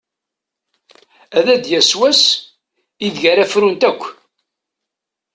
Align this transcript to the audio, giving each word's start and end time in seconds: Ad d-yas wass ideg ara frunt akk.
Ad 1.37 1.45
d-yas 1.63 1.91
wass 1.99 2.21
ideg 3.05 3.23
ara 3.31 3.45
frunt 3.51 3.83
akk. 3.89 4.01